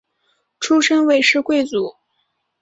[0.59, 1.93] 出身韦氏贵族。